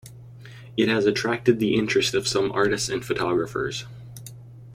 It 0.75 0.87
has 0.89 1.05
attracted 1.05 1.59
the 1.59 1.75
interest 1.75 2.15
of 2.15 2.27
some 2.27 2.51
artists 2.53 2.89
and 2.89 3.05
photographers. 3.05 3.85